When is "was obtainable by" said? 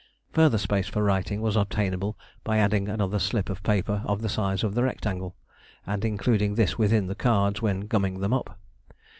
1.41-2.57